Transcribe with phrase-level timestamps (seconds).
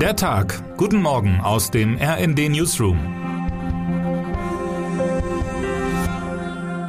[0.00, 0.76] Der Tag.
[0.76, 2.98] Guten Morgen aus dem RND Newsroom.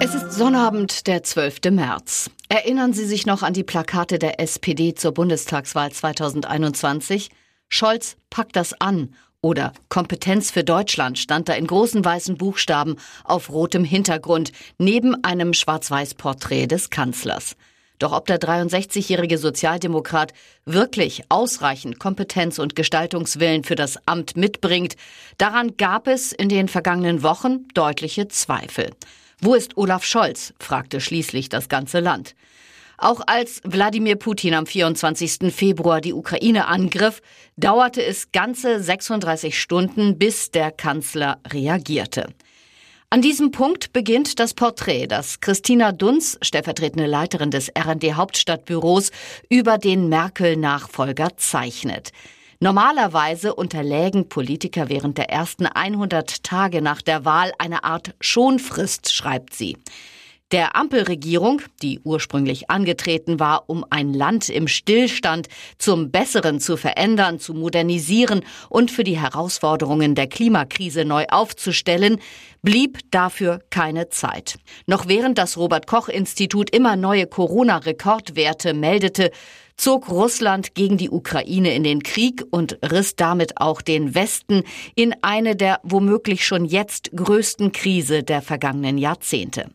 [0.00, 1.70] Es ist Sonnabend, der 12.
[1.70, 2.30] März.
[2.48, 7.28] Erinnern Sie sich noch an die Plakate der SPD zur Bundestagswahl 2021?
[7.68, 13.50] Scholz packt das an oder Kompetenz für Deutschland stand da in großen weißen Buchstaben auf
[13.50, 17.54] rotem Hintergrund neben einem Schwarz-Weiß-Porträt des Kanzlers.
[17.98, 20.32] Doch ob der 63-jährige Sozialdemokrat
[20.64, 24.96] wirklich ausreichend Kompetenz und Gestaltungswillen für das Amt mitbringt,
[25.38, 28.90] daran gab es in den vergangenen Wochen deutliche Zweifel.
[29.40, 30.54] Wo ist Olaf Scholz?
[30.58, 32.34] fragte schließlich das ganze Land.
[32.96, 35.52] Auch als Wladimir Putin am 24.
[35.52, 37.20] Februar die Ukraine angriff,
[37.56, 42.28] dauerte es ganze 36 Stunden, bis der Kanzler reagierte.
[43.10, 49.12] An diesem Punkt beginnt das Porträt, das Christina Dunz, stellvertretende Leiterin des RND Hauptstadtbüros,
[49.48, 52.10] über den Merkel-Nachfolger zeichnet.
[52.60, 59.54] Normalerweise unterlägen Politiker während der ersten 100 Tage nach der Wahl eine Art Schonfrist, schreibt
[59.54, 59.76] sie.
[60.54, 67.40] Der Ampelregierung, die ursprünglich angetreten war, um ein Land im Stillstand zum Besseren zu verändern,
[67.40, 72.20] zu modernisieren und für die Herausforderungen der Klimakrise neu aufzustellen,
[72.62, 74.60] blieb dafür keine Zeit.
[74.86, 79.32] Noch während das Robert Koch Institut immer neue Corona-Rekordwerte meldete,
[79.76, 84.62] zog Russland gegen die Ukraine in den Krieg und riss damit auch den Westen
[84.94, 89.66] in eine der womöglich schon jetzt größten Krise der vergangenen Jahrzehnte.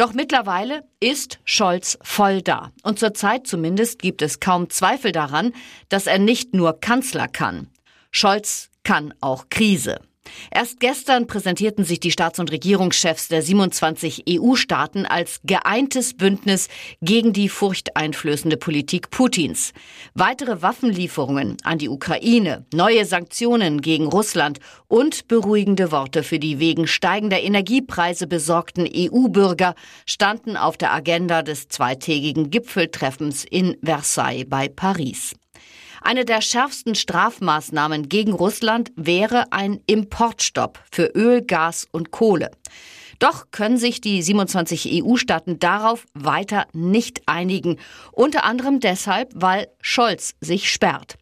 [0.00, 2.72] Doch mittlerweile ist Scholz voll da.
[2.82, 5.52] Und zurzeit zumindest gibt es kaum Zweifel daran,
[5.90, 7.68] dass er nicht nur Kanzler kann.
[8.10, 10.00] Scholz kann auch Krise.
[10.50, 16.68] Erst gestern präsentierten sich die Staats- und Regierungschefs der 27 EU-Staaten als geeintes Bündnis
[17.00, 19.72] gegen die furchteinflößende Politik Putins.
[20.14, 26.86] Weitere Waffenlieferungen an die Ukraine, neue Sanktionen gegen Russland und beruhigende Worte für die wegen
[26.86, 35.34] steigender Energiepreise besorgten EU-Bürger standen auf der Agenda des zweitägigen Gipfeltreffens in Versailles bei Paris.
[36.00, 42.50] Eine der schärfsten Strafmaßnahmen gegen Russland wäre ein Importstopp für Öl, Gas und Kohle.
[43.18, 47.78] Doch können sich die 27 EU-Staaten darauf weiter nicht einigen,
[48.12, 51.16] unter anderem deshalb, weil Scholz sich sperrt.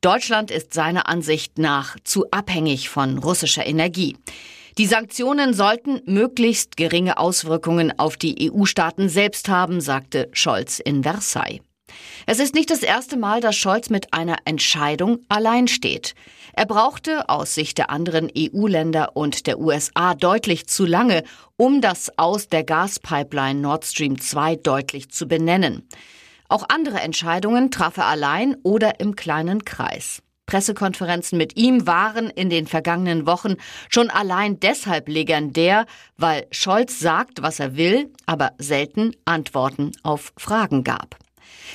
[0.00, 4.16] Deutschland ist seiner Ansicht nach zu abhängig von russischer Energie.
[4.78, 11.60] Die Sanktionen sollten möglichst geringe Auswirkungen auf die EU-Staaten selbst haben, sagte Scholz in Versailles.
[12.26, 16.14] Es ist nicht das erste Mal, dass Scholz mit einer Entscheidung allein steht.
[16.54, 21.24] Er brauchte aus Sicht der anderen EU-Länder und der USA deutlich zu lange,
[21.56, 25.88] um das Aus der Gaspipeline Nord Stream 2 deutlich zu benennen.
[26.48, 30.22] Auch andere Entscheidungen traf er allein oder im kleinen Kreis.
[30.44, 33.54] Pressekonferenzen mit ihm waren in den vergangenen Wochen
[33.88, 35.86] schon allein deshalb legendär,
[36.18, 41.16] weil Scholz sagt, was er will, aber selten Antworten auf Fragen gab.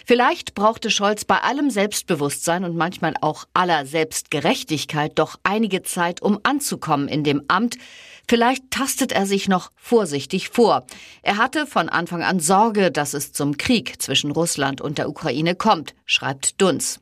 [0.06, 6.40] Vielleicht brauchte Scholz bei allem Selbstbewusstsein und manchmal auch aller Selbstgerechtigkeit doch einige Zeit, um
[6.44, 7.78] anzukommen in dem Amt.
[8.30, 10.86] Vielleicht tastet er sich noch vorsichtig vor.
[11.22, 15.56] Er hatte von Anfang an Sorge, dass es zum Krieg zwischen Russland und der Ukraine
[15.56, 17.00] kommt, schreibt Dunz.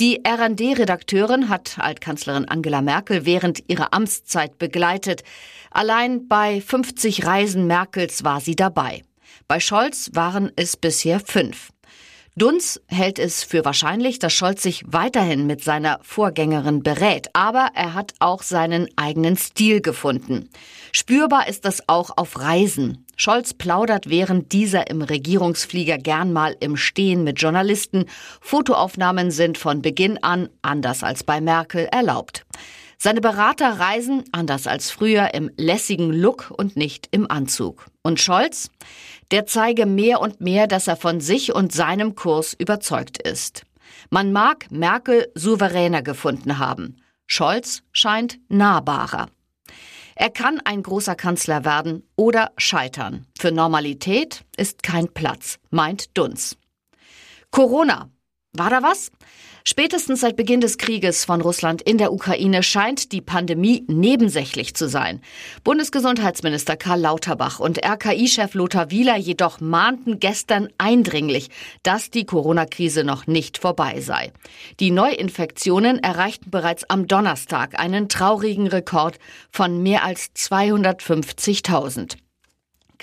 [0.00, 5.22] Die RD-Redakteurin hat Altkanzlerin Angela Merkel während ihrer Amtszeit begleitet.
[5.70, 9.02] Allein bei 50 Reisen Merkels war sie dabei.
[9.46, 11.70] Bei Scholz waren es bisher fünf.
[12.36, 17.94] Dunz hält es für wahrscheinlich, dass Scholz sich weiterhin mit seiner Vorgängerin berät, aber er
[17.94, 20.50] hat auch seinen eigenen Stil gefunden.
[20.90, 23.06] Spürbar ist das auch auf Reisen.
[23.16, 28.06] Scholz plaudert während dieser im Regierungsflieger gern mal im Stehen mit Journalisten.
[28.40, 32.44] Fotoaufnahmen sind von Beginn an, anders als bei Merkel, erlaubt.
[32.98, 37.86] Seine Berater reisen, anders als früher, im lässigen Look und nicht im Anzug.
[38.02, 38.70] Und Scholz?
[39.30, 43.64] Der zeige mehr und mehr, dass er von sich und seinem Kurs überzeugt ist.
[44.10, 46.96] Man mag Merkel souveräner gefunden haben.
[47.26, 49.28] Scholz scheint nahbarer.
[50.16, 53.26] Er kann ein großer Kanzler werden oder scheitern.
[53.36, 56.56] Für Normalität ist kein Platz, meint Dunz.
[57.50, 58.10] Corona.
[58.56, 59.10] War da was?
[59.66, 64.88] Spätestens seit Beginn des Krieges von Russland in der Ukraine scheint die Pandemie nebensächlich zu
[64.88, 65.20] sein.
[65.64, 71.48] Bundesgesundheitsminister Karl Lauterbach und RKI-Chef Lothar Wieler jedoch mahnten gestern eindringlich,
[71.82, 74.32] dass die Corona-Krise noch nicht vorbei sei.
[74.78, 79.18] Die Neuinfektionen erreichten bereits am Donnerstag einen traurigen Rekord
[79.50, 82.18] von mehr als 250.000.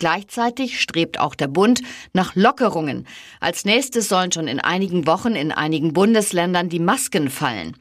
[0.02, 3.06] Gleichzeitig strebt auch der Bund nach Lockerungen.
[3.40, 7.78] Als nächstes sollen schon in einigen Wochen in einigen Bundesländern die Masken fallen.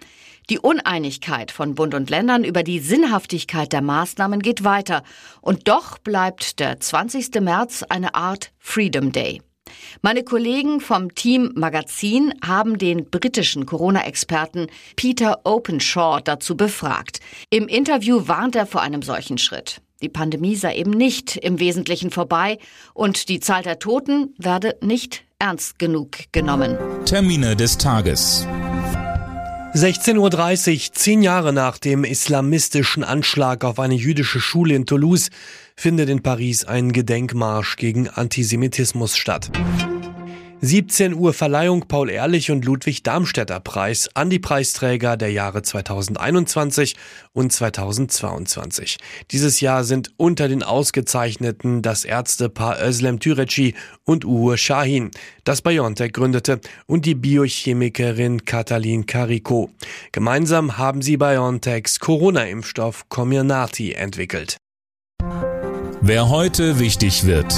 [0.51, 5.03] Die Uneinigkeit von Bund und Ländern über die Sinnhaftigkeit der Maßnahmen geht weiter.
[5.41, 7.41] Und doch bleibt der 20.
[7.41, 9.41] März eine Art Freedom Day.
[10.03, 17.21] Meine Kollegen vom Team Magazin haben den britischen Corona-Experten Peter Openshaw dazu befragt.
[17.49, 19.81] Im Interview warnt er vor einem solchen Schritt.
[20.03, 22.59] Die Pandemie sei eben nicht im Wesentlichen vorbei
[22.95, 26.79] und die Zahl der Toten werde nicht ernst genug genommen.
[27.05, 28.47] Termine des Tages.
[29.75, 30.19] 16.30
[30.89, 35.31] Uhr, zehn Jahre nach dem islamistischen Anschlag auf eine jüdische Schule in Toulouse,
[35.77, 39.51] findet in Paris ein Gedenkmarsch gegen Antisemitismus statt.
[40.63, 46.97] 17 Uhr Verleihung Paul Ehrlich und Ludwig Darmstädter Preis an die Preisträger der Jahre 2021
[47.33, 48.99] und 2022.
[49.31, 53.75] Dieses Jahr sind unter den Ausgezeichneten das Ärztepaar Özlem Türeci
[54.05, 55.11] und Uğur Shahin,
[55.45, 59.71] das BioNTech gründete, und die Biochemikerin Katalin Kariko.
[60.13, 64.59] Gemeinsam haben sie BioNTechs Corona-Impfstoff Comirnaty entwickelt.
[66.03, 67.55] Wer heute wichtig wird.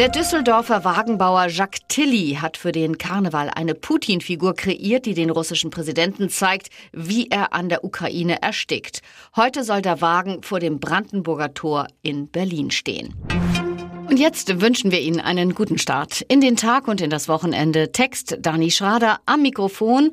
[0.00, 5.68] Der Düsseldorfer Wagenbauer Jacques Tilly hat für den Karneval eine Putin-Figur kreiert, die den russischen
[5.68, 9.02] Präsidenten zeigt, wie er an der Ukraine erstickt.
[9.36, 13.12] Heute soll der Wagen vor dem Brandenburger Tor in Berlin stehen.
[14.08, 17.92] Und jetzt wünschen wir Ihnen einen guten Start in den Tag und in das Wochenende.
[17.92, 20.12] Text Dani Schrader am Mikrofon,